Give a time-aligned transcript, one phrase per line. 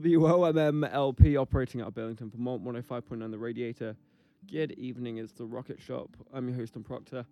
[0.00, 3.96] WOMMLP operating out of Burlington, Vermont, 105.9 The Radiator.
[4.50, 6.08] Good evening, it's the Rocket Shop.
[6.32, 7.26] I'm your host, Tom Proctor.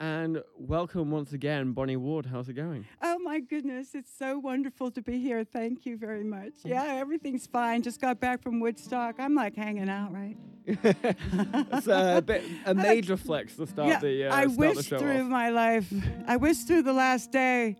[0.00, 2.26] And welcome once again, Bonnie Ward.
[2.26, 2.86] How's it going?
[3.02, 5.44] Oh my goodness, it's so wonderful to be here.
[5.44, 6.52] Thank you very much.
[6.64, 7.82] Yeah, everything's fine.
[7.82, 9.16] Just got back from Woodstock.
[9.18, 10.36] I'm like hanging out, right?
[10.66, 14.86] it's a bit a major flex to start yeah, the uh, I start the wish
[14.86, 15.26] show through off.
[15.26, 15.92] my life.
[16.26, 17.76] I wish through the last day.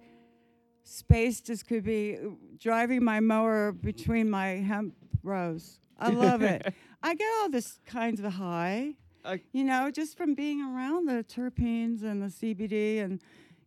[0.83, 2.19] Space just could be
[2.59, 5.81] driving my mower between my hemp rows.
[5.99, 6.73] I love it.
[7.03, 8.95] I get all this kinds of high,
[9.25, 13.21] I- you know, just from being around the terpenes and the CBD and.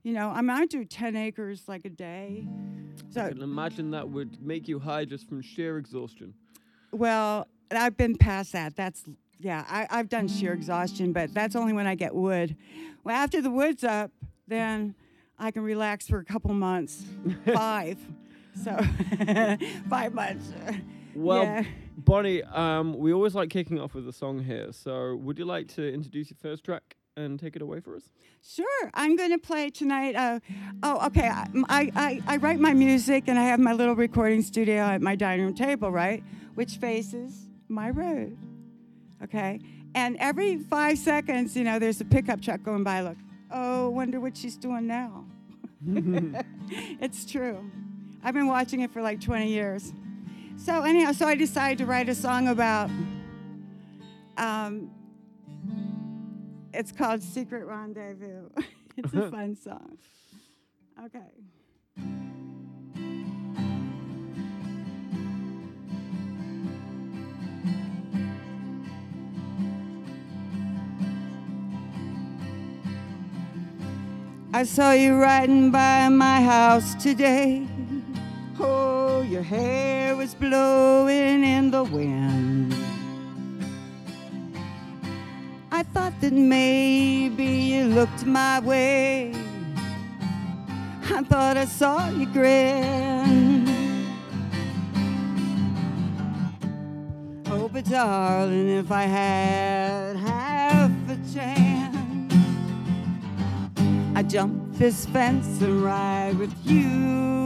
[0.04, 2.48] You know, I mean, I do 10 acres like a day.
[3.12, 6.34] So I can imagine that would make you high just from sheer exhaustion.
[6.92, 8.76] Well, I've been past that.
[8.76, 9.04] That's
[9.40, 9.64] yeah.
[9.70, 12.56] I, I've done sheer exhaustion, but that's only when I get wood.
[13.04, 14.10] Well, after the wood's up,
[14.48, 14.96] then
[15.38, 17.04] I can relax for a couple months.
[17.54, 18.00] Five.
[18.56, 18.78] So
[19.90, 20.52] five months.
[21.16, 21.64] Well, yeah.
[21.98, 24.72] Bonnie, um, we always like kicking off with a song here.
[24.72, 28.10] So, would you like to introduce your first track and take it away for us?
[28.44, 30.16] Sure, I'm going to play tonight.
[30.16, 30.40] Uh,
[30.84, 31.28] oh, okay.
[31.28, 35.02] I, I, I, I write my music and I have my little recording studio at
[35.02, 36.24] my dining room table, right?
[36.56, 38.38] Which faces my road.
[39.24, 39.60] Okay?
[39.94, 43.02] And every five seconds, you know, there's a pickup truck going by.
[43.02, 43.18] Look,
[43.52, 45.26] oh, wonder what she's doing now.
[45.86, 47.70] it's true.
[48.24, 49.94] I've been watching it for like 20 years.
[50.58, 52.90] So, anyhow, so I decided to write a song about.
[54.38, 54.92] Um,
[56.74, 58.50] it's called Secret Rendezvous.
[58.98, 59.98] it's a fun song.
[61.06, 61.20] Okay.
[74.54, 77.71] I saw you riding by my house today.
[78.64, 82.76] Oh, your hair was blowing in the wind.
[85.72, 89.34] I thought that maybe you looked my way.
[91.10, 93.68] I thought I saw you grin.
[97.48, 102.34] Oh, but darling, if I had half a chance,
[104.16, 107.41] I'd jump this fence and ride with you.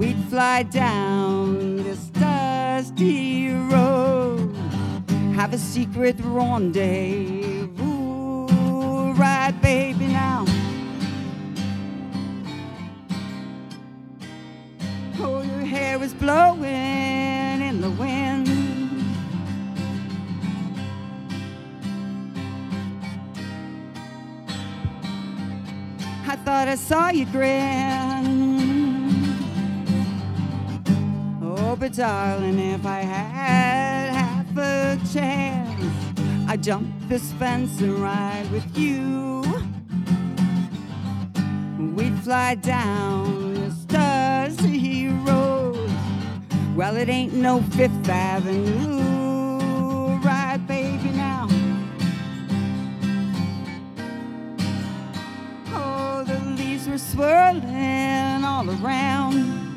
[0.00, 4.56] We'd fly down this dusty road
[5.40, 7.66] have a secret rendezvous.
[9.12, 10.46] Right, baby, now.
[15.18, 18.48] Oh, your hair was blowing in the wind.
[26.26, 28.29] I thought I saw you grin.
[31.80, 38.76] But darling, if I had half a chance, I'd jump this fence and ride with
[38.76, 39.40] you.
[41.96, 45.90] We'd fly down this dusty road.
[46.76, 48.98] Well, it ain't no Fifth Avenue,
[50.22, 51.48] right, baby, now.
[55.72, 59.69] Oh, the leaves were swirling all around.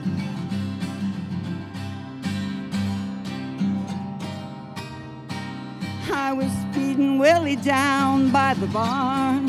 [7.44, 9.48] Down by the barn.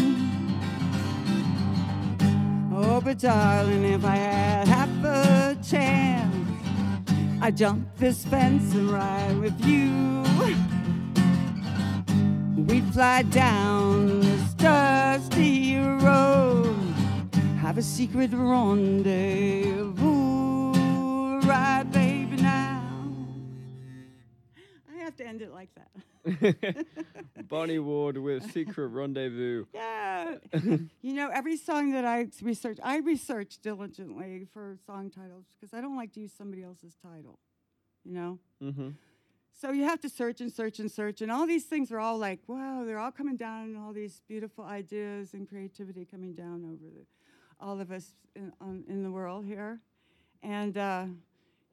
[2.74, 6.34] Oh, but darling, if I had half a chance,
[7.40, 10.24] I'd jump this fence and ride with you.
[12.56, 16.76] We'd fly down this dusty road,
[17.60, 19.92] have a secret rendezvous,
[21.46, 22.82] right, baby, now.
[24.92, 25.90] I have to end it like that.
[27.48, 29.66] Bonnie Ward with Secret Rendezvous.
[29.74, 30.36] Yeah.
[31.02, 35.80] you know, every song that I research, I research diligently for song titles because I
[35.80, 37.38] don't like to use somebody else's title,
[38.04, 38.38] you know?
[38.60, 38.90] hmm
[39.52, 42.18] So you have to search and search and search, and all these things are all
[42.18, 46.64] like, wow, they're all coming down, and all these beautiful ideas and creativity coming down
[46.64, 47.04] over the,
[47.60, 49.80] all of us in, on, in the world here.
[50.42, 51.04] And uh,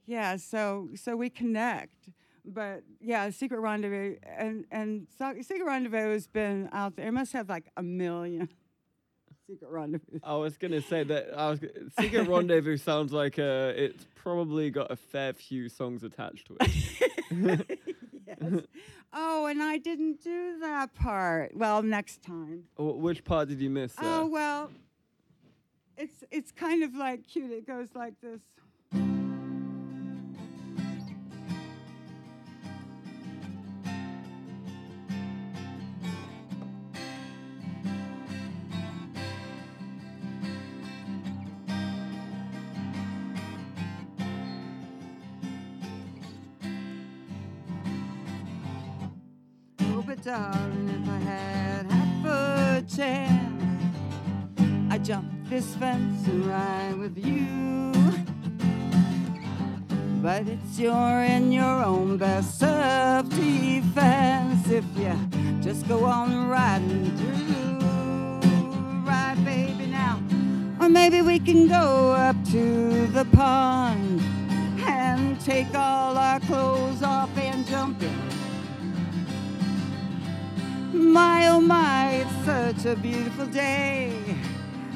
[0.05, 2.09] yeah, so so we connect.
[2.45, 7.07] But yeah, Secret Rendezvous and and so, Secret Rendezvous has been out there.
[7.07, 8.49] It must have like a million
[9.47, 10.19] Secret Rendezvous.
[10.23, 11.59] I was gonna say that I was
[11.99, 17.79] Secret Rendezvous sounds like uh, it's probably got a fair few songs attached to it.
[18.27, 18.61] yes.
[19.13, 21.55] Oh, and I didn't do that part.
[21.55, 22.63] Well, next time.
[22.75, 23.97] Wh- Which part did you miss?
[23.97, 24.01] uh?
[24.03, 24.71] Oh well,
[25.97, 27.51] it's it's kind of like cute.
[27.51, 28.41] It goes like this.
[50.31, 53.95] Darling, if I had half a chance,
[54.89, 57.91] I'd jump this fence and ride with you.
[60.21, 65.13] But it's your in your own best self defense if you
[65.61, 67.79] just go on riding through.
[69.05, 70.17] Right, baby, now.
[70.79, 74.21] Or maybe we can go up to the pond
[74.85, 78.40] and take all our clothes off and jump in.
[81.01, 84.13] My oh my, it's such a beautiful day.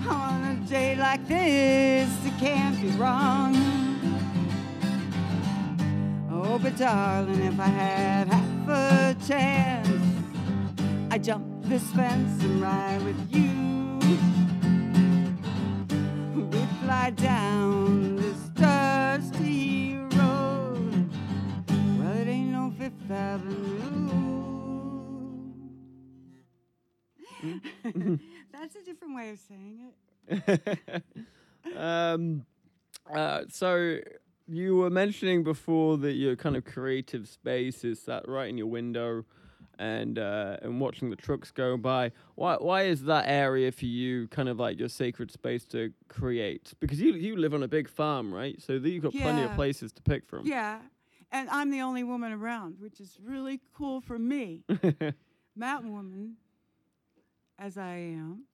[0.08, 3.56] On a day like this, it can't be wrong.
[6.32, 9.90] Oh, but darling, if I had half a chance,
[11.10, 13.98] I'd jump this fence and ride with you.
[16.36, 21.10] We'd fly down this dusty road.
[21.98, 24.45] Well, it ain't no Fifth Avenue.
[28.52, 29.92] That's a different way of saying
[30.30, 31.04] it.
[31.78, 32.46] um,
[33.14, 33.98] uh, so
[34.48, 38.68] you were mentioning before that your kind of creative space is sat right in your
[38.68, 39.26] window,
[39.80, 42.12] and uh, and watching the trucks go by.
[42.36, 46.74] Why why is that area for you kind of like your sacred space to create?
[46.80, 48.62] Because you you live on a big farm, right?
[48.62, 50.46] So you've got plenty of places to pick from.
[50.46, 50.80] Yeah.
[51.32, 54.64] And I'm the only woman around, which is really cool for me,
[55.56, 56.38] mountain woman,
[57.60, 58.46] as I am.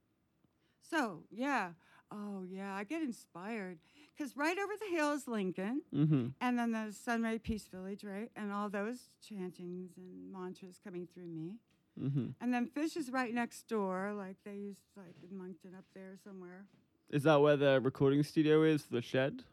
[0.90, 1.72] So, yeah.
[2.12, 2.76] Oh, yeah.
[2.76, 3.80] I get inspired.
[4.16, 6.28] Because right over the hill is Lincoln, mm-hmm.
[6.42, 8.30] and then the Sunray Peace Village, right?
[8.36, 11.56] And all those chantings and mantras coming through me.
[12.00, 12.26] Mm-hmm.
[12.40, 16.18] And then Phish is right next door, like they used, like in Monkton up there
[16.24, 16.66] somewhere.
[17.10, 18.84] Is that where the recording studio is?
[18.86, 19.44] The shed?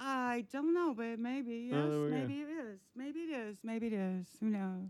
[0.00, 2.16] I don't know, but maybe, yes, Oh, we go.
[2.16, 2.80] maybe it is.
[2.96, 3.56] Maybe it is.
[3.62, 4.26] Maybe it is.
[4.40, 4.88] Who knows?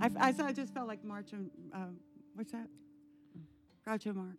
[0.00, 1.50] I, f- I I just felt like marching.
[1.72, 1.96] Um,
[2.34, 2.68] what's that?
[3.86, 4.38] Groucho Marx.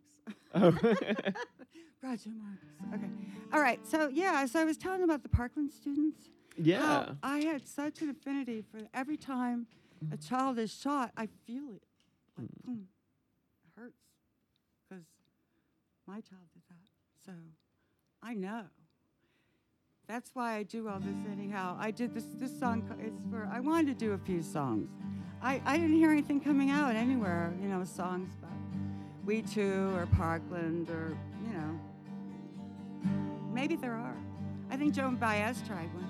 [0.54, 0.70] Oh.
[2.04, 2.64] Groucho Marx.
[2.94, 3.08] Okay.
[3.52, 3.80] All right.
[3.86, 4.44] So yeah.
[4.46, 6.28] So I was telling about the Parkland students.
[6.56, 7.10] yeah.
[7.22, 9.66] I had such an affinity for every time
[10.12, 11.82] a child is shot, I feel it.
[12.36, 12.72] Like hmm.
[12.72, 12.88] boom,
[13.64, 13.98] it hurts
[14.88, 15.04] because
[16.06, 17.26] my child did that.
[17.26, 17.32] So
[18.22, 18.64] I know.
[20.06, 21.76] That's why I do all this anyhow.
[21.78, 22.24] I did this.
[22.34, 23.48] This song is for.
[23.52, 24.88] I wanted to do a few songs.
[25.42, 27.54] I, I didn't hear anything coming out anywhere.
[27.60, 28.52] You know, songs about
[29.28, 31.14] We Too or Parkland or
[31.44, 31.78] you know.
[33.52, 34.16] Maybe there are.
[34.70, 36.08] I think Joan Baez tried one.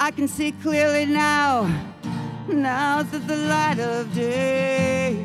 [0.00, 1.70] I can see clearly now,
[2.48, 5.24] now that the light of day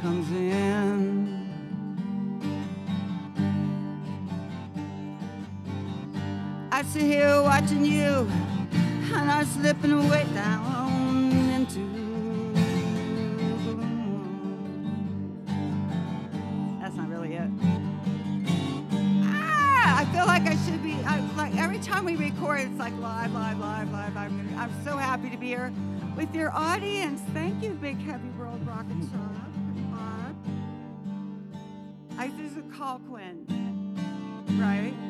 [0.00, 1.19] comes in.
[6.80, 8.26] I sit here watching you,
[9.12, 11.80] and I'm slipping away down into.
[16.80, 17.50] That's not really it.
[19.24, 20.94] Ah, I feel like I should be.
[21.04, 24.16] I, like every time we record, it's like live, live, live, live.
[24.16, 25.70] I'm, I'm so happy to be here
[26.16, 27.20] with your audience.
[27.34, 29.50] Thank you, Big Heavy World Rocket Shop.
[29.90, 30.34] Bob.
[32.16, 33.44] I this is a call Quinn,
[34.58, 35.09] right?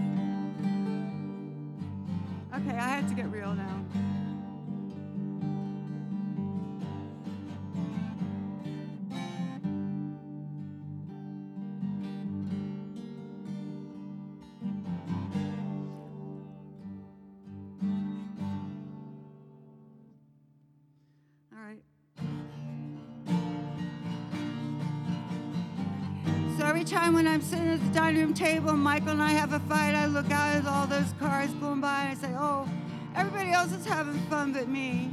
[28.63, 31.81] when Michael and I have a fight, I look out at all those cars going
[31.81, 32.69] by and I say, oh,
[33.15, 35.09] everybody else is having fun but me.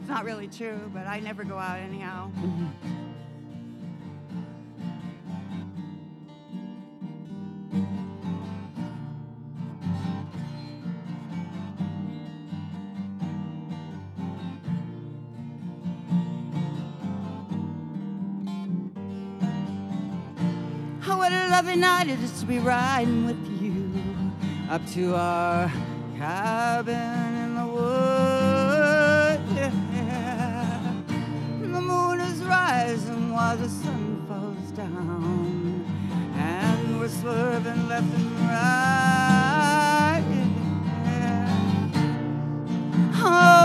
[0.00, 2.30] It's not really true, but I never go out anyhow.
[2.38, 3.03] Mm-hmm.
[21.16, 23.90] What a lovely night it is to be riding with you
[24.68, 25.72] up to our
[26.18, 29.42] cabin in the woods.
[29.56, 30.92] Yeah.
[31.60, 35.84] The moon is rising while the sun falls down,
[36.36, 40.24] and we're swerving left and right.
[41.06, 41.48] Yeah.
[43.14, 43.63] Oh,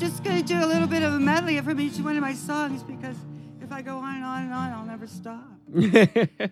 [0.00, 2.32] just going to do a little bit of a medley from each one of my
[2.32, 3.16] songs because
[3.60, 5.46] if I go on and on and on, I'll never stop.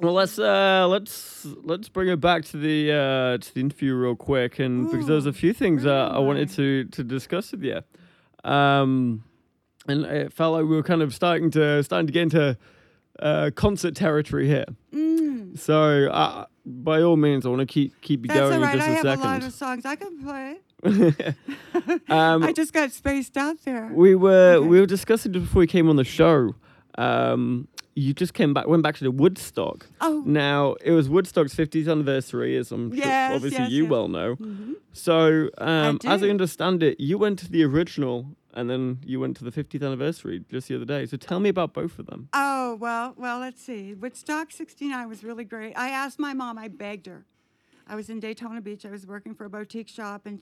[0.00, 4.16] well, let's uh, let's let's bring it back to the uh, to the interview real
[4.16, 7.80] quick, and because there's a few things uh, I wanted to to discuss with you,
[8.42, 9.22] um,
[9.86, 12.58] and it felt like we were kind of starting to starting to get into
[13.20, 14.66] uh, concert territory here.
[14.92, 15.56] Mm.
[15.56, 18.74] So, uh, by all means, I want to keep keep you That's going all right.
[18.74, 20.58] in I have a a lot of songs I can play.
[22.08, 23.90] um, I just got spaced out there.
[23.92, 24.66] We were Okay.
[24.68, 26.54] we were discussing just before we came on the show.
[26.96, 29.86] Um, you just came back, went back to the Woodstock.
[30.00, 30.22] Oh.
[30.24, 33.90] Now it was Woodstock's 50th anniversary, as I'm sure obviously yes, you yes.
[33.90, 34.36] well know.
[34.36, 34.74] Mhm.
[34.92, 39.36] So, um, as I understand it, you went to the original, and then you went
[39.38, 41.04] to the 50th anniversary just the other day.
[41.06, 42.28] So tell me about both of them.
[42.32, 43.94] Oh, well, well, let's see.
[43.94, 45.74] Woodstock 69 was really great.
[45.76, 47.24] I asked my mom, I begged her.
[47.86, 48.86] I was in Daytona Beach.
[48.86, 50.40] I was working for a boutique shop and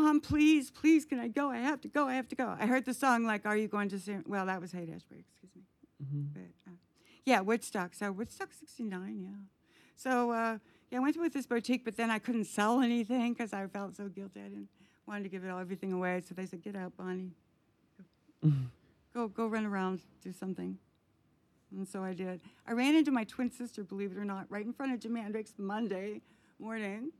[0.00, 1.50] Mom, please, please, can I go?
[1.50, 2.08] I have to go.
[2.08, 2.56] I have to go.
[2.58, 5.20] I heard the song like, "Are you going to sing?" Well, that was Haight Ashbury,
[5.20, 5.62] excuse me.
[6.32, 6.76] But, uh,
[7.26, 7.92] yeah, Woodstock.
[7.94, 9.28] So Woodstock '69, yeah.
[9.96, 10.58] So uh,
[10.90, 13.94] yeah, I went with this boutique, but then I couldn't sell anything because I felt
[13.94, 14.40] so guilty.
[14.40, 14.68] I didn't
[15.06, 16.22] wanted to give it all everything away.
[16.26, 17.32] So they said, "Get out, Bonnie.
[19.12, 20.78] Go, go run around, do something."
[21.76, 22.40] And so I did.
[22.66, 25.20] I ran into my twin sister, believe it or not, right in front of Jimi
[25.20, 26.22] Hendrix Monday
[26.58, 27.10] morning.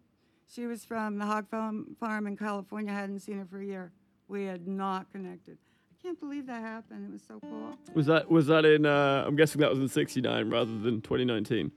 [0.53, 2.93] She was from the hog farm, farm in California.
[2.93, 3.93] I hadn't seen her for a year.
[4.27, 5.59] We had not connected.
[5.93, 7.05] I can't believe that happened.
[7.07, 7.77] It was so cool.
[7.95, 8.85] Was that was that in?
[8.85, 11.71] Uh, I'm guessing that was in '69 rather than 2019.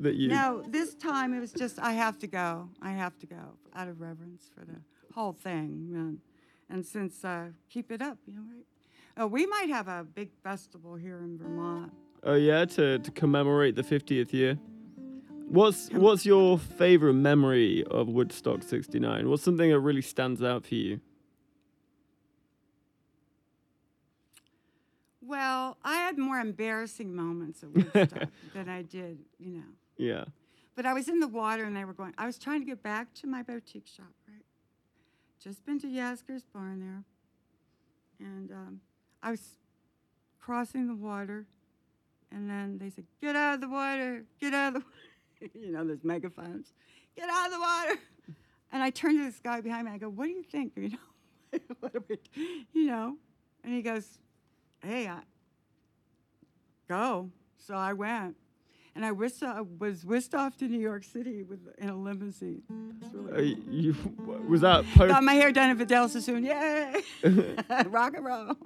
[0.00, 0.28] That you.
[0.28, 2.68] No, this time it was just, I have to go.
[2.80, 4.80] I have to go out of reverence for the
[5.12, 5.90] whole thing.
[5.92, 6.18] And,
[6.70, 8.64] and since, uh, keep it up, you know, right?
[9.18, 11.92] Oh, we might have a big festival here in Vermont.
[12.22, 14.58] Oh yeah, to, to commemorate the 50th year.
[15.48, 19.28] What's what's your favorite memory of Woodstock '69?
[19.28, 21.00] What's something that really stands out for you?
[25.20, 29.72] Well, I had more embarrassing moments at Woodstock than I did, you know.
[29.96, 30.24] Yeah.
[30.74, 32.82] But I was in the water and they were going, I was trying to get
[32.82, 34.44] back to my boutique shop, right?
[35.42, 38.26] Just been to Yasgur's barn there.
[38.28, 38.80] And um,
[39.22, 39.58] I was
[40.40, 41.46] crossing the water.
[42.30, 45.11] And then they said, Get out of the water, get out of the water.
[45.54, 46.72] you know, there's megaphones.
[47.16, 48.00] Get out of the water.
[48.72, 49.92] And I turned to this guy behind me.
[49.92, 50.72] I go, What do you think?
[50.82, 52.18] You know, what do we,
[52.72, 53.16] you know?
[53.62, 54.06] And he goes,
[54.82, 55.20] Hey, I,
[56.88, 57.30] go.
[57.58, 58.36] So I went.
[58.94, 62.62] And I whisked, I was whisked off to New York City with, in a limousine.
[63.00, 63.72] It's really Uh, cool.
[63.74, 63.96] you
[64.48, 65.08] was that post?
[65.08, 66.44] Got my hair done at Vidal Sassoon.
[66.44, 67.00] Yay!
[67.86, 68.56] Rock and roll.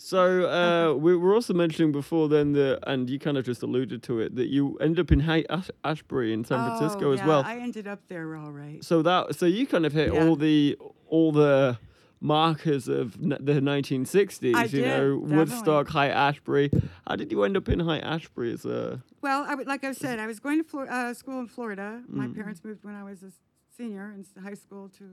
[0.00, 4.00] So uh, we were also mentioning before then that, and you kind of just alluded
[4.04, 7.18] to it, that you ended up in Haight Ash- Ashbury in San Francisco Oh, as
[7.18, 7.42] yeah, well.
[7.44, 8.82] I ended up there all right.
[8.84, 10.24] so that so you kind of hit Yeah.
[10.24, 10.78] all the
[11.08, 11.78] all the
[12.20, 14.54] markers of n- the 1960s.
[14.54, 15.36] I you did, know, definitely.
[15.36, 16.70] Woodstock, High Ashbury.
[17.06, 19.02] How did you end up in High Ashbury as a?
[19.20, 22.02] Well, I, would- like I said, I was going to Flor- uh, school in Florida.
[22.08, 22.36] My Mm.
[22.36, 23.32] parents moved when I was a
[23.76, 25.04] senior in high school to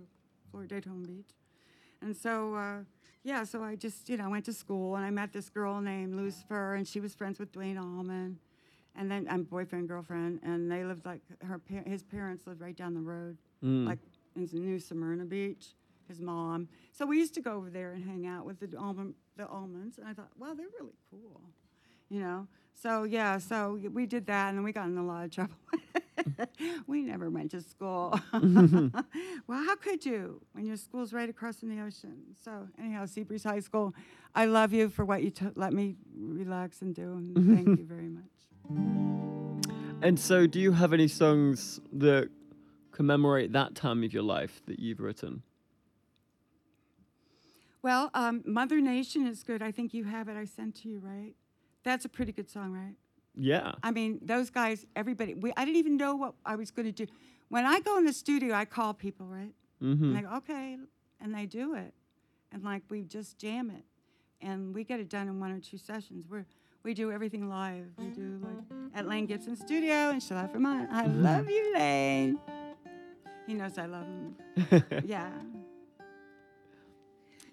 [0.51, 1.31] Florida, Daytona Beach.
[2.01, 2.79] And so, uh,
[3.25, 6.13] yeah, so I just, you know, went to school and I met this girl named
[6.15, 8.37] Lucifer and she was friends with Duane Allman.
[8.97, 12.93] and then I'm boyfriend girlfriend, and they lived like her his parents lived right down
[12.93, 13.85] the road, Mm.
[13.87, 13.99] like
[14.37, 15.73] in New Smyrna Beach.
[16.07, 16.69] His mom.
[16.91, 19.97] So we used to go over there and hang out with the Allman the Allmans,
[19.97, 21.41] and I thought, wow, they're really cool,
[22.09, 22.47] you know.
[22.81, 25.55] So yeah, so we did that, and we got in a lot of trouble.
[26.87, 28.19] we never went to school.
[28.33, 32.17] well, how could you when your school's right across from the ocean?
[32.43, 33.95] So anyhow, Seabreeze High School,
[34.35, 37.85] I love you for what you t- let me relax and do, and thank you
[37.85, 38.25] very much.
[40.01, 42.29] And so, do you have any songs that
[42.91, 45.43] commemorate that time of your life that you've written?
[47.81, 49.61] Well, um, Mother Nation is good.
[49.61, 50.35] I think you have it.
[50.35, 51.33] I sent to you, right?
[51.85, 52.95] That's a pretty good song, right?
[53.35, 53.73] Yeah.
[53.83, 55.35] I mean, those guys, everybody.
[55.35, 57.05] We, I didn't even know what I was going to do.
[57.49, 59.53] When I go in the studio, I call people, right?
[59.81, 60.15] Mm-hmm.
[60.15, 60.77] And go, okay,
[61.21, 61.93] and they do it,
[62.51, 63.83] and like we just jam it,
[64.41, 66.25] and we get it done in one or two sessions.
[66.29, 66.45] We're
[66.83, 67.85] we do everything live.
[67.97, 70.89] We do like at Lane Gibson Studio in Charlotte, Vermont.
[70.91, 72.39] I love you, Lane.
[73.47, 74.35] He knows I love him.
[75.05, 75.29] yeah.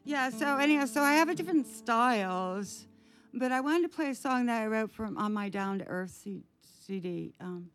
[0.04, 0.30] Yeah.
[0.30, 2.86] So anyhow, so I have a different styles,
[3.32, 5.86] but I wanted to play a song that I wrote from on my Down to
[5.86, 6.44] Earth C-
[6.86, 7.34] CD.
[7.40, 7.70] Um,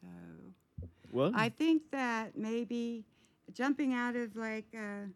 [0.00, 0.08] so.
[1.10, 3.04] Well, I think that maybe
[3.52, 5.06] jumping out of like uh,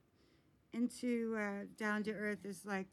[0.73, 2.87] into uh, down to earth is like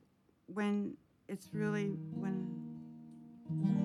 [0.48, 3.85] when it's really when.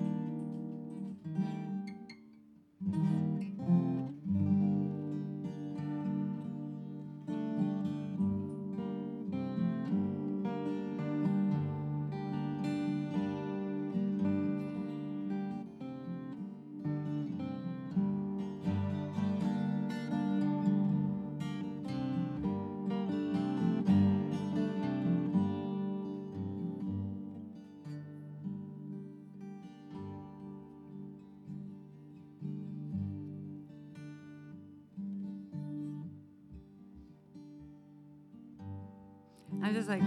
[39.81, 40.03] Just like.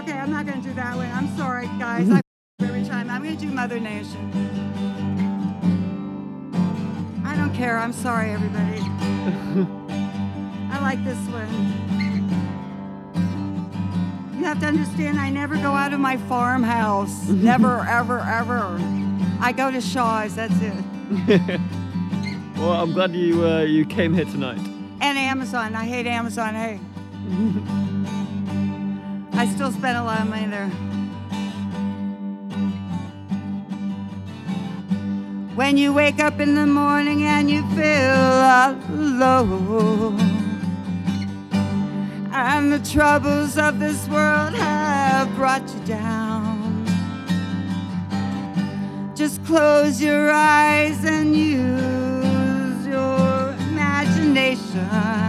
[0.00, 1.10] Okay, I'm not gonna do that one.
[1.10, 2.08] I'm sorry, guys.
[2.10, 2.20] I
[2.60, 3.10] every time.
[3.10, 4.30] I'm gonna do Mother Nation.
[7.24, 7.76] I don't care.
[7.78, 8.80] I'm sorry, everybody.
[10.70, 11.48] I like this one.
[14.38, 17.28] You have to understand, I never go out of my farmhouse.
[17.28, 18.78] never, ever, ever.
[19.40, 20.36] I go to Shaw's.
[20.36, 21.60] That's it.
[22.58, 24.60] well, I'm glad you uh, you came here tonight.
[25.00, 25.74] And Amazon.
[25.74, 26.54] I hate Amazon.
[26.54, 26.78] Hey.
[29.32, 30.68] I still spend a lot of money there.
[35.56, 38.44] When you wake up in the morning and you feel
[38.94, 40.20] alone,
[42.32, 46.86] and the troubles of this world have brought you down,
[49.16, 55.25] just close your eyes and use your imagination.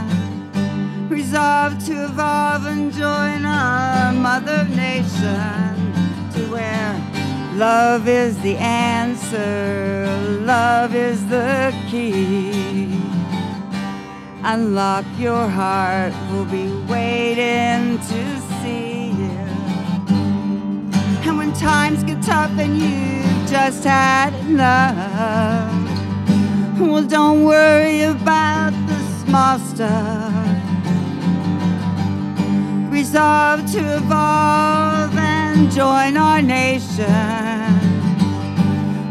[1.29, 5.75] Resolve to evolve and join our mother nation
[6.31, 6.95] to where
[7.53, 10.07] love is the answer,
[10.45, 13.01] love is the key.
[14.43, 19.47] Unlock your heart, we'll be waiting to see you.
[21.27, 25.73] And when times get tough and you've just had enough,
[26.79, 30.26] well, don't worry about the small stuff.
[33.07, 37.07] Resolve to evolve and join our nation.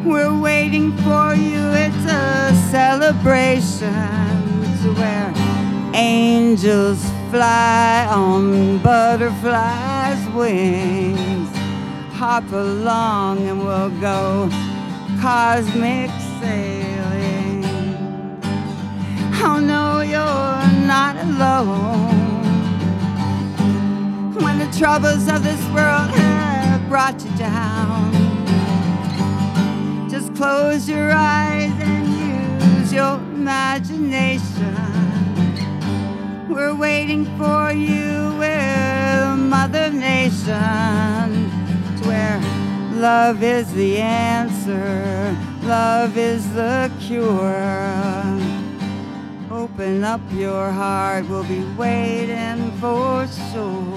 [0.04, 3.88] We're waiting for you, it's a celebration
[4.82, 5.32] to where
[5.94, 11.48] angels fly on butterflies' wings.
[12.12, 14.50] Hop along and we'll go
[15.22, 16.10] cosmic
[16.42, 17.64] sailing.
[19.42, 22.25] Oh no, you're not alone.
[24.42, 28.12] When the troubles of this world have brought you down,
[30.10, 32.06] just close your eyes and
[32.78, 34.76] use your imagination.
[36.50, 41.50] We're waiting for you, we're Mother Nation,
[42.04, 42.38] where
[42.92, 48.36] love is the answer, love is the cure.
[49.50, 53.95] Open up your heart, we'll be waiting for sure.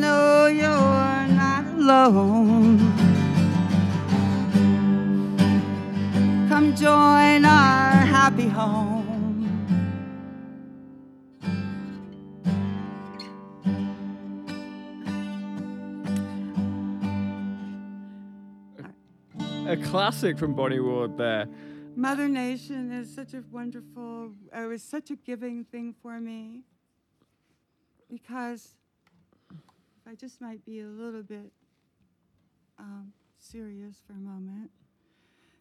[0.00, 2.78] know you're not alone.
[6.48, 9.06] Come join our happy home.
[19.68, 21.46] A classic from Bonnie Ward there.
[21.94, 26.62] Mother Nation is such a wonderful, it was such a giving thing for me
[28.10, 28.79] because
[30.10, 31.52] I just might be a little bit
[32.80, 34.72] um, serious for a moment.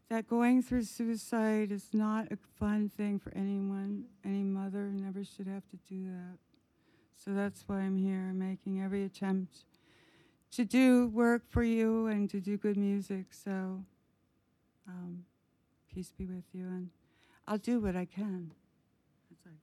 [0.09, 4.05] That going through suicide is not a fun thing for anyone.
[4.25, 6.39] Any mother never should have to do that.
[7.15, 9.65] So that's why I'm here, making every attempt
[10.53, 13.25] to do work for you and to do good music.
[13.29, 13.83] So,
[14.87, 15.25] um,
[15.93, 16.89] peace be with you, and
[17.47, 18.51] I'll do what I can.
[19.29, 19.55] That's like,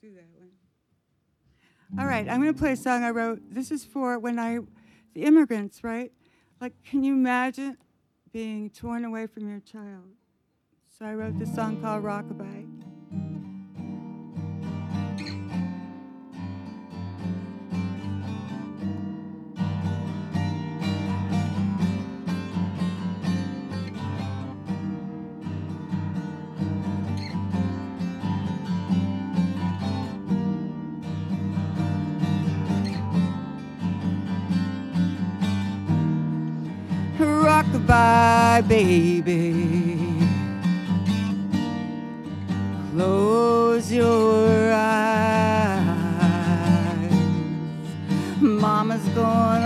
[0.00, 0.50] do that one.
[1.98, 3.40] All right, I'm going to play a song I wrote.
[3.50, 4.58] This is for when I,
[5.14, 6.10] the immigrants, right?
[6.60, 7.76] Like, can you imagine
[8.32, 10.04] being torn away from your child?
[10.98, 12.73] So I wrote this song called Rockabye.
[37.94, 39.54] Rockabye, baby.
[42.92, 45.84] Close your eyes.
[48.40, 49.63] Mama's gonna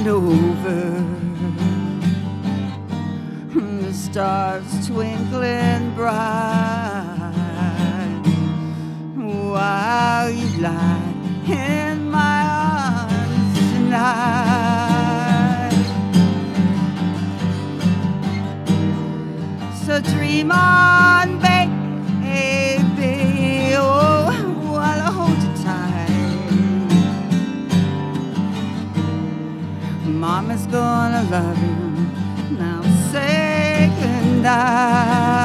[0.00, 0.80] shining over,
[3.82, 6.16] the stars twinkling bright,
[9.16, 11.14] while you lie
[11.46, 14.00] in my arms tonight.
[19.84, 21.09] So dream on,
[30.18, 32.56] Mama's gonna love you.
[32.56, 35.39] Now say goodnight.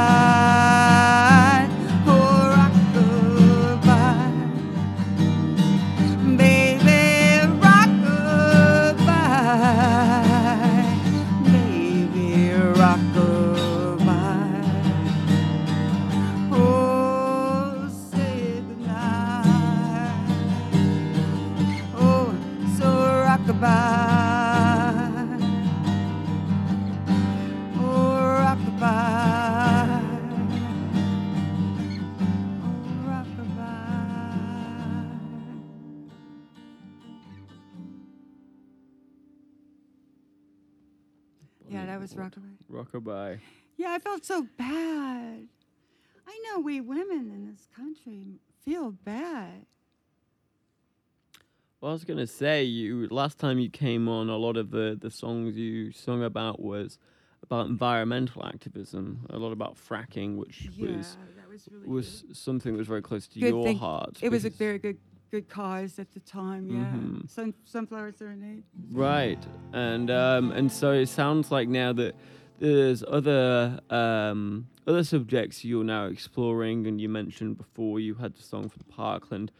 [42.75, 43.39] Rockabye.
[43.77, 45.47] Yeah, I felt so bad.
[46.27, 49.65] I know we women in this country feel bad.
[51.81, 54.97] Well, I was gonna say you last time you came on, a lot of the
[54.99, 56.97] the songs you sung about was
[57.43, 61.17] about environmental activism, a lot about fracking, which Yeah, was
[61.49, 64.17] was really was something that was very close to Good your thing- heart.
[64.21, 64.97] It was a very good
[65.31, 66.69] good cause at the time.
[66.69, 67.29] Yeah, Mhm.
[67.29, 68.63] Sun, sunflower serenade.
[68.91, 72.15] Right, and um, and so it sounds like now that
[72.59, 78.43] there's other um, other subjects you're now exploring, and you mentioned before you had the
[78.43, 79.51] song for the Parkland,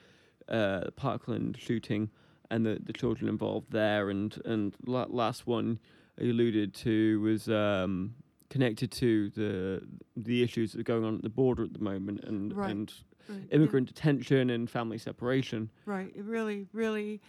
[0.50, 2.10] uh, Parkland shooting,
[2.50, 5.80] and the, the children involved there, and and la- last one
[6.20, 8.16] you alluded to was um,
[8.50, 9.82] connected to the
[10.16, 12.94] the issues that are going on at the border at the moment, and Right, and
[13.28, 15.72] Right, yeah, immigrant detention and family separation.
[15.86, 16.12] right.
[16.16, 17.22] It really, really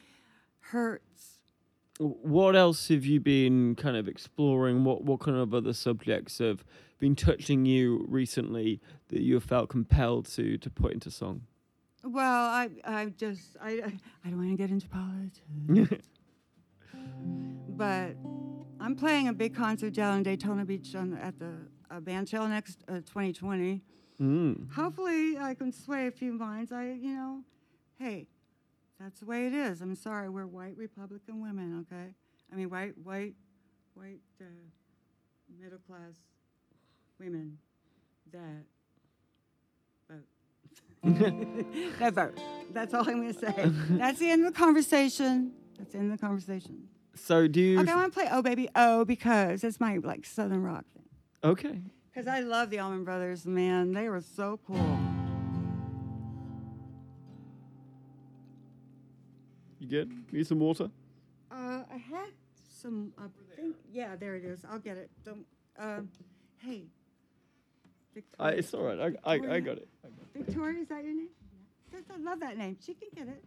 [0.61, 1.36] hurts.
[1.98, 4.85] What else have you been kind of exploring?
[4.85, 6.64] What what kind of other subjects have
[6.98, 11.42] been touching you recently that you have felt compelled to to put into song?
[12.04, 13.92] Well, I I just I I
[14.24, 15.40] I don't want to get into politics,
[17.68, 18.16] but
[18.78, 21.52] I'm playing a big concert down in Daytona Beach on, at the
[21.90, 23.82] uh, band shell next uh, 2020.
[24.20, 24.72] mm.
[24.72, 26.72] Hopefully, I can sway a few minds.
[26.72, 27.42] I you know,
[27.98, 28.26] hey,
[29.00, 29.80] that's the way it is.
[29.82, 32.11] I'm sorry, we're white Republican women, okay?
[32.52, 33.35] I mean, white white
[33.94, 34.44] white uh,
[35.61, 36.14] middle class
[37.18, 37.59] women
[38.32, 38.64] that
[40.09, 40.24] vote.
[41.98, 42.38] that vote.
[42.72, 43.70] That's all I'm going to say.
[43.90, 45.52] That's the end of the conversation.
[45.78, 46.88] That's the end of the conversation.
[47.14, 47.80] So do you?
[47.80, 51.04] Okay, I want to play Oh Baby Oh because it's my like southern rock thing.
[51.44, 51.80] okay.
[52.12, 53.92] Because I love the Allman Brothers, man.
[53.92, 54.98] They were so cool.
[59.88, 60.33] You good?
[60.33, 60.90] Need some water?
[61.51, 62.31] Uh, I had
[62.81, 63.12] some.
[63.18, 64.64] I think, yeah, there it is.
[64.68, 65.11] I'll get it.
[65.25, 65.46] Don't.
[65.79, 66.09] Um,
[66.59, 66.85] hey.
[66.88, 68.57] Uh, Victoria.
[68.59, 68.99] it's all right.
[68.99, 69.61] I, I, I Victoria?
[69.61, 69.88] got it.
[70.35, 71.29] Victoria, is that your name?
[71.94, 72.77] I love that name.
[72.85, 73.44] She can get it.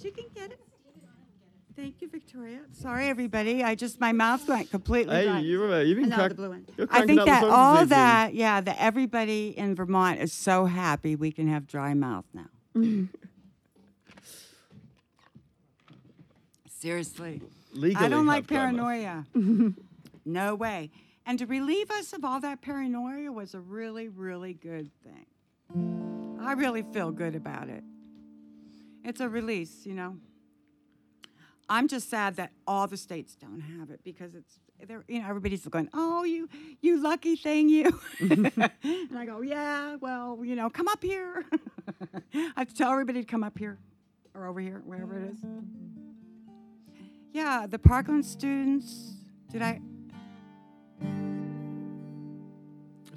[0.00, 0.60] She can get it.
[1.76, 2.60] Thank you, Victoria.
[2.72, 3.62] Sorry, everybody.
[3.64, 5.38] I just my mouth went completely Hey, dry.
[5.40, 6.66] you uh, you've been crack- blue one.
[6.90, 11.48] I think that all that, yeah, that everybody in Vermont is so happy we can
[11.48, 12.48] have dry mouth now.
[16.80, 17.42] Seriously.
[17.72, 19.26] Legally I don't like paranoia.
[20.24, 20.90] no way.
[21.26, 26.38] And to relieve us of all that paranoia was a really, really good thing.
[26.42, 27.84] I really feel good about it.
[29.04, 30.16] It's a release, you know.
[31.68, 35.28] I'm just sad that all the states don't have it because it's they're you know
[35.28, 36.48] everybody's going oh you
[36.80, 38.50] you lucky thing you and
[39.14, 41.44] I go yeah well you know come up here
[42.34, 43.78] I have to tell everybody to come up here
[44.34, 45.38] or over here wherever it is
[47.32, 49.14] yeah the Parkland students
[49.50, 49.80] did I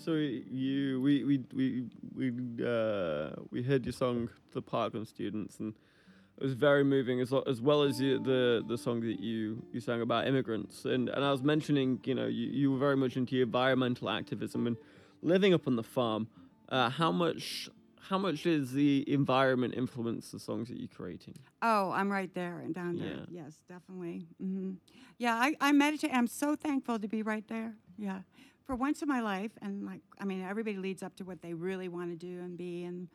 [0.04, 5.74] So you, we, we, we, we, uh, we heard your song, "The Parkland Students," and
[6.38, 10.02] it was very moving, as, as well as the the song that you you sang
[10.02, 10.84] about immigrants.
[10.84, 14.68] And and I was mentioning, you know, you, you were very much into environmental activism
[14.68, 14.76] and
[15.22, 16.28] living up on the farm.
[16.68, 17.70] Uh, how much
[18.10, 21.36] how much does the environment influence the songs that you're creating?
[21.62, 23.08] Oh, I'm right there and down there.
[23.30, 23.44] Yeah.
[23.44, 24.28] Yes, definitely.
[24.40, 24.72] hmm
[25.18, 26.12] Yeah, I, I meditate.
[26.14, 27.74] I'm so thankful to be right there.
[27.98, 28.20] Yeah.
[28.66, 31.54] For once in my life, and like, I mean, everybody leads up to what they
[31.54, 33.08] really want to do and be, and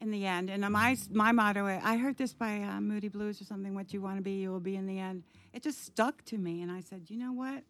[0.00, 0.50] in the end.
[0.50, 3.74] And my my motto, I heard this by uh, Moody Blues or something.
[3.74, 5.24] What you want to be, you will be in the end.
[5.52, 7.64] It just stuck to me, and I said, you know what?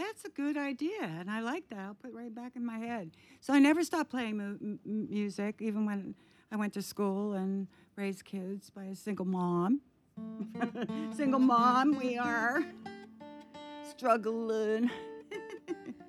[0.00, 1.78] That's a good idea, and I like that.
[1.78, 3.10] I'll put it right back in my head.
[3.42, 6.14] So I never stopped playing mu- music, even when
[6.50, 9.82] I went to school and raised kids by a single mom.
[11.14, 12.64] single mom, we are
[13.90, 14.90] struggling.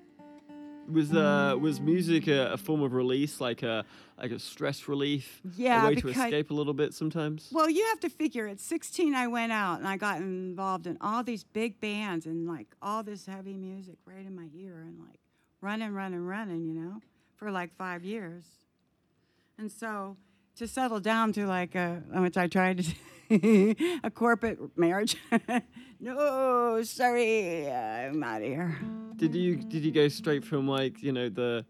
[0.88, 3.84] Was uh was music a, a form of release, like a
[4.20, 7.48] like a stress relief, Yeah, a way to escape a little bit sometimes?
[7.52, 10.98] Well, you have to figure at 16, I went out and I got involved in
[11.00, 14.98] all these big bands and like all this heavy music right in my ear and
[14.98, 15.18] like
[15.60, 17.00] running, running, running, you know,
[17.36, 18.44] for like five years.
[19.58, 20.16] And so
[20.56, 22.94] to settle down to like a, which I tried to,
[24.04, 25.16] a corporate marriage.
[26.00, 28.78] no, sorry, I'm out of here.
[29.16, 31.64] Did you did you go straight from like you know the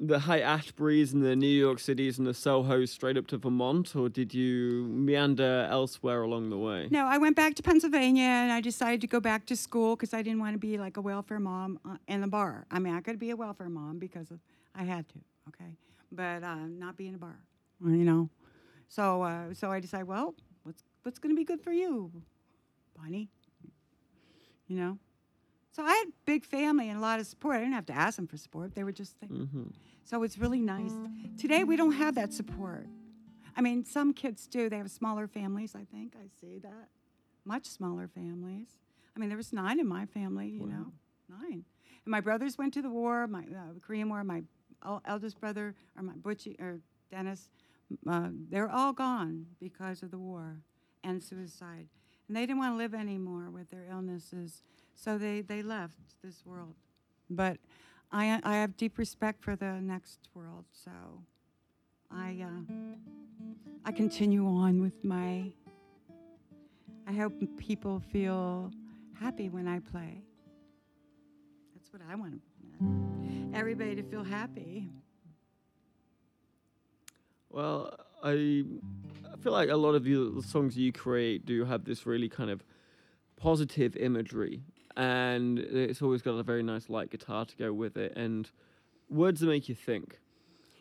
[0.00, 3.94] the High Ashburys and the New York Cities and the Soho straight up to Vermont,
[3.94, 6.88] or did you meander elsewhere along the way?
[6.90, 10.14] No, I went back to Pennsylvania and I decided to go back to school because
[10.14, 12.66] I didn't want to be like a welfare mom uh, in the bar.
[12.70, 14.40] I mean, I could be a welfare mom because of,
[14.74, 15.70] I had to, okay,
[16.10, 17.36] but uh, not be in a bar,
[17.84, 18.30] you know.
[18.90, 22.10] So, uh, so I decide, well, what's what's going to be good for you,
[22.96, 23.30] Bonnie?
[24.68, 24.98] You know.
[25.72, 27.56] So I had a big family and a lot of support.
[27.56, 29.28] I didn't have to ask them for support; they were just there.
[29.30, 29.68] hmm
[30.04, 30.92] So it's really nice.
[31.38, 32.86] Today we don't have that support.
[33.56, 34.68] I mean, some kids do.
[34.68, 36.14] They have smaller families, I think.
[36.16, 36.88] I see that.
[37.44, 38.68] Much smaller families.
[39.16, 40.92] I mean, there was nine in my family, you know,
[41.28, 41.64] nine.
[42.04, 44.24] And my brothers went to the war, my uh, Korean War.
[44.24, 44.42] My
[45.06, 47.50] eldest brother, or my Butchie, or Dennis,
[48.08, 50.58] uh, they're all gone because of the war
[51.04, 51.88] and suicide.
[52.28, 54.62] And they didn't want to live anymore with their illnesses,
[54.94, 56.74] so they, they left this world.
[57.28, 57.58] But
[58.12, 60.90] I, I have deep respect for the next world, so
[62.10, 62.72] I, uh,
[63.84, 65.52] I continue on with my.
[67.06, 68.70] I hope people feel
[69.18, 70.22] happy when I play.
[71.74, 72.40] That's what I want.
[73.52, 74.88] Everybody to feel happy.
[77.50, 78.64] Well, I
[79.32, 82.50] I feel like a lot of the songs you create do have this really kind
[82.50, 82.62] of
[83.36, 84.62] positive imagery,
[84.96, 88.12] and it's always got a very nice light guitar to go with it.
[88.16, 88.50] And
[89.10, 90.20] Words that make you think.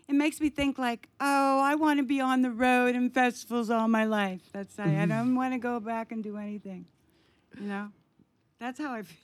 [0.07, 3.71] It makes me think like, oh, I want to be on the road and festivals
[3.71, 4.41] all my life.
[4.53, 6.85] That's I, I don't want to go back and do anything.
[7.59, 7.89] You know,
[8.59, 9.17] that's how I feel.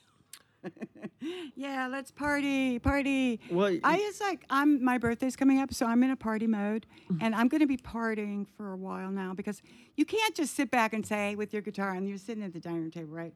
[1.56, 3.40] Yeah, let's party, party.
[3.50, 6.86] Well, I just like I'm my birthday's coming up, so I'm in a party mode,
[7.22, 9.62] and I'm going to be partying for a while now because
[9.96, 12.60] you can't just sit back and say with your guitar and you're sitting at the
[12.60, 13.34] dining room table, right?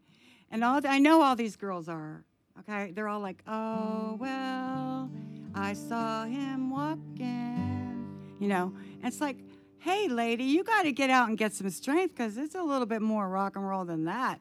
[0.52, 2.24] And all the, I know all these girls are
[2.60, 2.92] okay.
[2.92, 5.10] They're all like, oh well,
[5.56, 8.74] I saw him walking, you know.
[9.02, 9.38] And it's like,
[9.80, 12.86] hey, lady, you got to get out and get some strength because it's a little
[12.86, 14.40] bit more rock and roll than that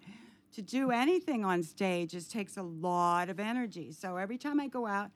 [0.55, 3.93] to do anything on stage just takes a lot of energy.
[3.93, 5.11] So every time I go out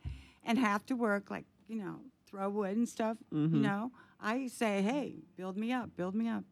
[0.44, 4.82] and have to work, like, you know, throw wood and stuff, you know, I say,
[4.82, 6.44] hey, build me up, build me up.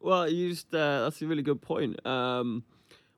[0.00, 2.04] Well, you just uh, that's a really good point.
[2.06, 2.64] Um,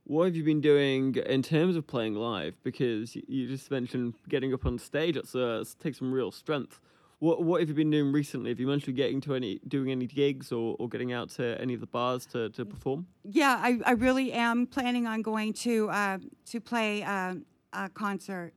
[0.05, 2.55] what have you been doing in terms of playing live?
[2.63, 5.17] Because you just mentioned getting up on stage.
[5.17, 6.81] That's uh, it takes some real strength.
[7.19, 8.51] What what have you been doing recently?
[8.51, 11.59] Have you managed to getting to any doing any gigs or, or getting out to
[11.61, 13.07] any of the bars to, to perform?
[13.25, 17.37] Yeah, I, I really am planning on going to uh, to play uh,
[17.73, 18.53] a concert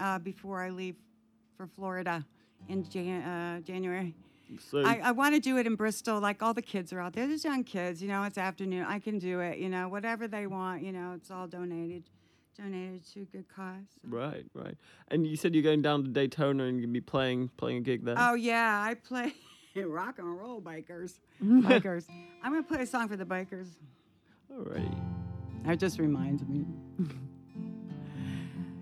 [0.00, 0.96] uh, before I leave
[1.56, 2.26] for Florida
[2.68, 4.14] in Jan- uh, January.
[4.70, 6.20] So I, I want to do it in Bristol.
[6.20, 7.26] Like all the kids are out there.
[7.26, 8.22] There's young kids, you know.
[8.24, 8.84] It's afternoon.
[8.86, 9.58] I can do it.
[9.58, 10.82] You know, whatever they want.
[10.82, 12.10] You know, it's all donated,
[12.56, 13.84] donated to a good cause.
[14.02, 14.16] so.
[14.16, 14.76] right, right.
[15.08, 17.80] And you said you're going down to Daytona and you're gonna be playing playing a
[17.80, 18.14] gig there.
[18.18, 19.32] Oh yeah, I play
[19.76, 21.14] rock and roll bikers.
[21.42, 22.04] bikers.
[22.42, 23.68] I'm gonna play a song for the bikers.
[24.52, 24.94] Alrighty.
[25.64, 26.66] That just reminds me.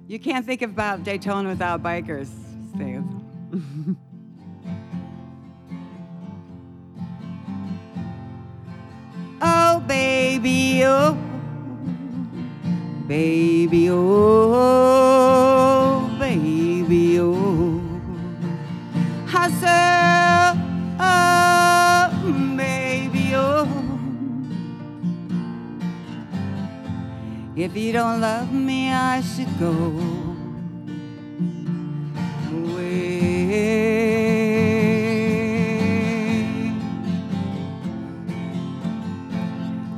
[0.08, 2.30] you can't think about Daytona without bikers,
[2.74, 3.04] Steve.
[9.42, 11.39] oh baby, oh
[13.10, 14.96] baby, oh
[16.20, 17.82] baby, oh.
[19.26, 20.54] I said,
[21.00, 22.08] oh
[22.56, 23.66] baby, oh.
[27.56, 29.74] If you don't love me, I should go
[32.52, 33.40] away.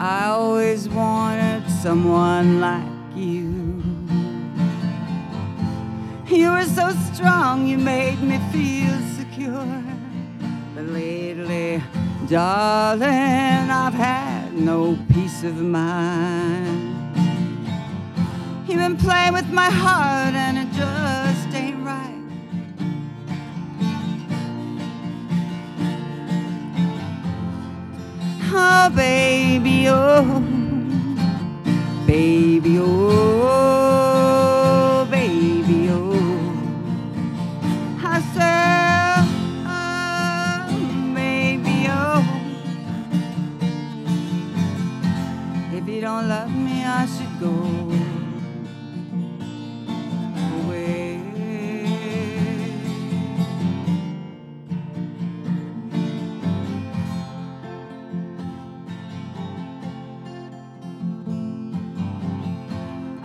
[0.00, 3.82] I always wanted someone like you.
[6.26, 9.82] You were so strong, you made me feel secure.
[10.74, 11.82] But lately,
[12.28, 16.88] darling, I've had no peace of mind.
[18.66, 22.08] You've been playing with my heart, and it just ain't right.
[28.54, 30.40] Oh, baby, oh,
[32.12, 33.88] baby, oh,
[35.10, 36.12] baby, oh.
[38.04, 39.24] I said,
[39.64, 40.68] oh,
[41.14, 42.22] baby, oh.
[45.72, 47.52] If you don't love me, I should go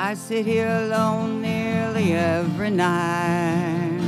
[0.08, 4.00] I sit here alone nearly every night,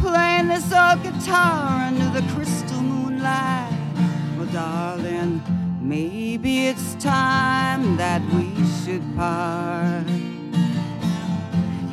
[0.00, 3.72] playing this old guitar under the crystal moonlight.
[4.36, 5.42] Well, darling,
[5.80, 8.52] maybe it's time that we
[8.84, 10.06] should part,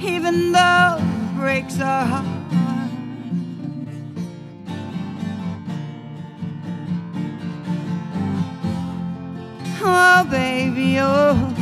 [0.03, 2.25] even though it breaks our heart.
[9.85, 11.52] Oh, baby, oh,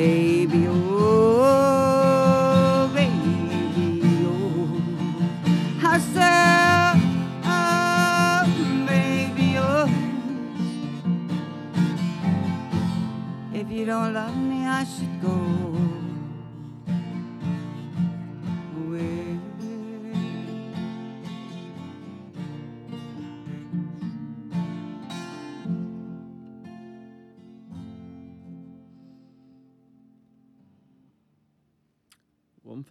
[0.00, 2.00] baby, oh,
[2.94, 4.80] baby, oh.
[5.82, 6.96] I said,
[7.44, 8.42] oh,
[8.88, 9.88] baby, oh.
[13.52, 15.36] If you don't love me, I should go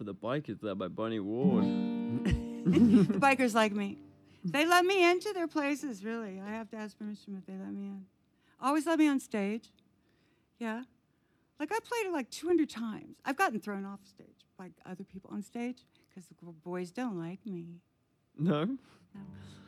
[0.00, 1.62] for the bikers there by Bonnie Ward.
[2.24, 3.98] the bikers like me.
[4.42, 6.40] They let me into their places, really.
[6.40, 8.06] I have to ask permission, but they let me in.
[8.62, 9.68] Always let me on stage.
[10.58, 10.84] Yeah.
[11.58, 13.18] Like I played it like 200 times.
[13.26, 16.34] I've gotten thrown off stage by other people on stage because the
[16.64, 17.66] boys don't like me.
[18.38, 18.78] No?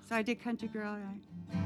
[0.09, 0.97] So I did Country Girl.
[0.97, 1.59] I,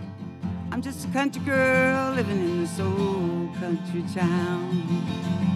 [0.73, 5.56] I'm just a country girl living in this old country town.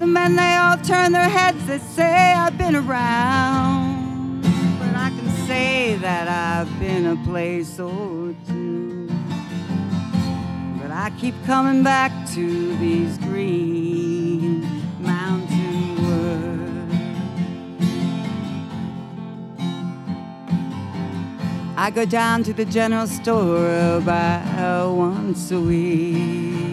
[0.00, 4.42] The men, they all turn their heads, they say I've been around.
[4.42, 9.08] But I can say that I've been a place or two.
[10.80, 14.62] But I keep coming back to these green
[14.98, 16.94] mountain woods.
[21.76, 26.63] I go down to the general store about once a week.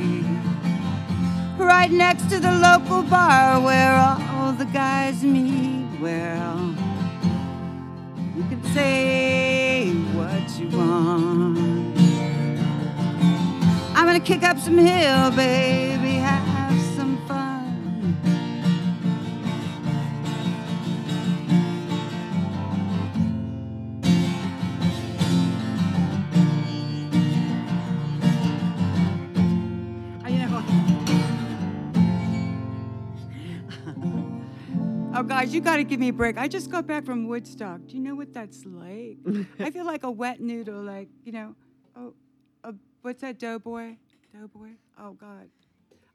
[1.71, 5.87] Right next to the local bar where all the guys meet.
[6.01, 6.75] Well,
[8.35, 11.97] you can say what you want.
[13.95, 16.00] I'm gonna kick up some hill, baby,
[35.21, 36.39] Oh, guys, you got to give me a break.
[36.39, 37.85] I just got back from Woodstock.
[37.85, 39.19] Do you know what that's like?
[39.59, 41.55] I feel like a wet noodle, like, you know,
[41.95, 42.15] oh,
[42.63, 42.71] uh,
[43.03, 43.97] what's that, doughboy?
[44.33, 44.69] Doughboy?
[44.99, 45.47] Oh, God.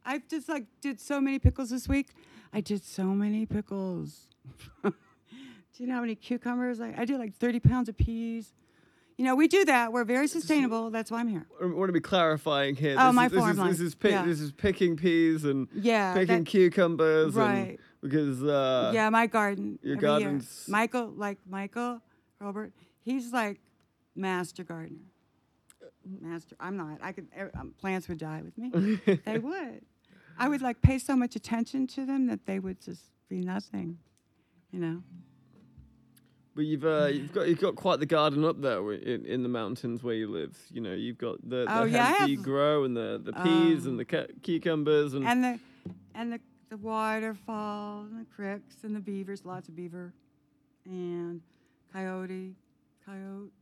[0.05, 2.09] I've just, like, did so many pickles this week.
[2.53, 4.27] I did so many pickles.
[4.83, 4.93] do
[5.77, 6.81] you know how many cucumbers?
[6.81, 8.55] I, I did like 30 pounds of peas.
[9.19, 9.93] You know, we do that.
[9.93, 10.91] We're very sustainable.
[10.91, 11.47] That's why I'm here.
[11.63, 12.97] I want to be clarifying here.
[12.99, 13.71] Oh, this my is, this farm is, life.
[13.71, 14.25] this is pick, Yeah.
[14.25, 16.13] this is picking peas and Yeah.
[16.13, 17.81] picking that- cucumbers and Right.
[18.03, 19.79] Because uh, yeah, my garden.
[19.83, 20.41] your every year.
[20.69, 22.01] Michael, like Michael,
[22.41, 22.73] Robert,
[23.03, 23.61] he's like
[24.15, 25.01] master gardener.
[26.21, 26.57] Master.
[26.61, 26.99] I'm not.
[27.03, 27.29] I could.
[27.59, 29.01] Um, plants would die with me.
[29.25, 29.83] they would.
[30.39, 33.99] I would like pay so much attention to them that they would just be nothing.
[34.71, 35.03] You know.
[36.55, 39.49] But you've uh, you've got you've got quite the garden up there in, in the
[39.49, 40.57] mountains where you live.
[40.71, 43.85] You know, you've got the, the Oh, yeah, hemp you grow and the, the peas
[43.87, 43.91] Oh.
[43.91, 45.61] and the cu- cucumbers and, And the,
[46.15, 49.45] and the the waterfall and the creeks and the beavers.
[49.45, 50.13] Lots of beaver,
[50.85, 51.41] and
[51.93, 52.55] coyote,
[53.05, 53.53] coyotes.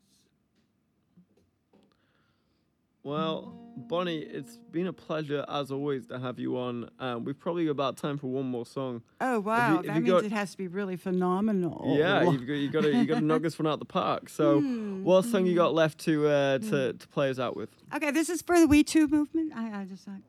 [3.03, 6.89] well, Bonnie, it's been a pleasure as always to have you on.
[6.99, 9.03] Um, we've probably got about time for one more song.
[9.21, 9.77] Oh you- wow!
[9.77, 11.95] have that means got- it has to be really phenomenal.
[11.99, 14.31] Yeah, you've got you got to you got to knock this one out the park.
[14.31, 14.61] So,
[15.03, 17.69] what song you got left to uh, to to play us out with?
[17.95, 19.53] Okay, this is for the We Too movement.
[19.55, 20.23] I, I just like.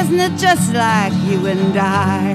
[0.00, 2.32] Wasn't it just like you and I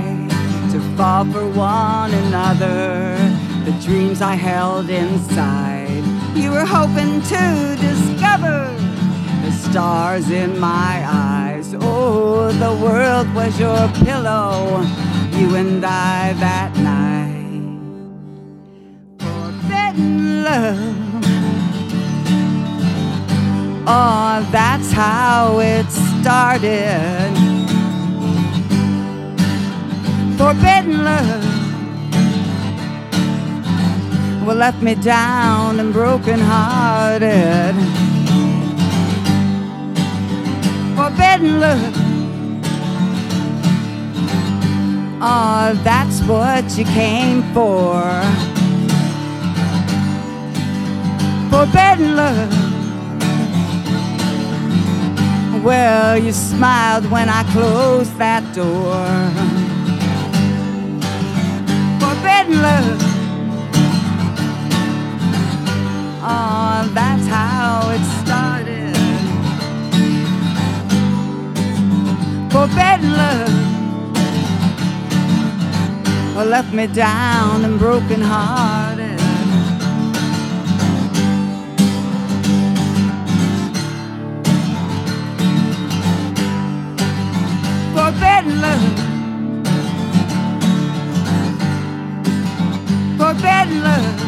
[0.72, 3.18] to fall for one another?
[3.66, 6.03] The dreams I held inside,
[6.36, 8.70] you were hoping to discover
[9.43, 11.74] the stars in my eyes.
[11.80, 14.82] Oh, the world was your pillow,
[15.32, 17.66] you and I that night.
[19.18, 20.95] Forbidden love.
[23.88, 27.24] Oh, that's how it started.
[30.38, 31.43] Forbidden love.
[34.45, 37.73] Well, left me down and broken hearted.
[40.95, 41.95] Forbidden love.
[45.21, 48.03] Oh, that's what you came for.
[51.49, 52.65] Forbidden love.
[55.63, 59.74] Well, you smiled when I closed that door.
[62.45, 63.01] Forbidden love.
[66.21, 68.95] Oh, that's how it started.
[72.51, 73.53] Forbidden love.
[76.47, 79.19] Left me down and broken hearted.
[87.95, 89.04] Forbidden love.
[93.45, 94.19] Forbidden love.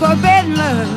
[0.00, 0.88] Forbidden love.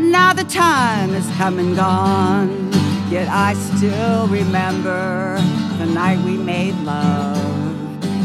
[0.00, 2.72] Now the time has come and gone,
[3.08, 5.38] yet I still remember
[5.78, 7.38] the night we made love.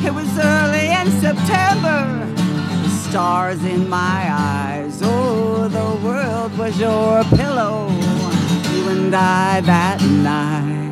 [0.04, 2.26] It was early in September,
[2.82, 5.02] the stars in my eyes.
[5.04, 7.92] Oh, the world was your pillow,
[8.88, 10.90] and I that night.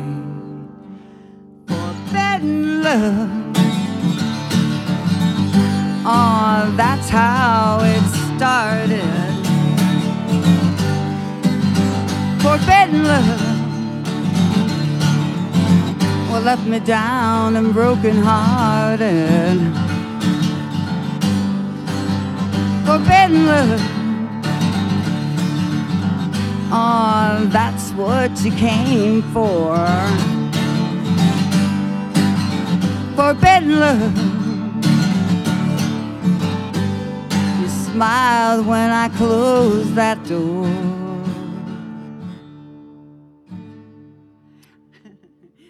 [1.66, 3.30] Forbidden love.
[6.04, 8.04] Oh, that's how it
[8.36, 9.02] started.
[12.42, 13.58] Forbidden love.
[16.30, 19.58] Well, left me down and broken hearted.
[22.86, 23.97] Forbidden love.
[26.70, 29.74] Oh, that's what you came for.
[33.16, 34.16] Forbidden love.
[37.58, 40.66] You smiled when I closed that door.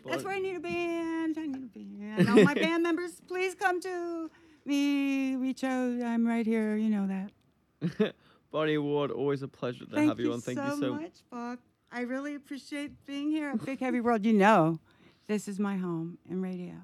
[0.04, 1.38] That's where I need a band.
[1.38, 2.28] I need a band.
[2.28, 4.30] All my band members, please come to
[4.64, 5.36] me.
[5.36, 6.02] Reach out.
[6.02, 6.74] I'm right here.
[6.74, 8.14] You know that.
[8.50, 10.40] Bonnie Ward, always a pleasure to Thank have you, on.
[10.40, 11.58] Thank so you so much, Bob.
[11.92, 14.24] I really appreciate being here at Big Heavy World.
[14.24, 14.78] You know,
[15.26, 16.74] this is my home in radio.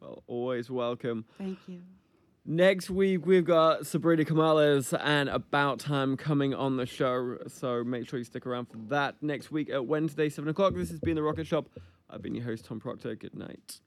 [0.00, 1.24] Well, always welcome.
[1.38, 1.82] Thank you.
[2.46, 8.06] Next week we've got Sabrina Kamales and About Time coming on the show, so make
[8.08, 10.74] sure you stick around for that next week at Wednesday, seven o'clock.
[10.74, 11.66] This has been the Rocket Shop.
[12.10, 13.14] I've been your host Tom Proctor.
[13.14, 13.80] Good night.